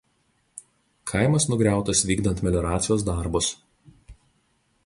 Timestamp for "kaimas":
1.11-1.45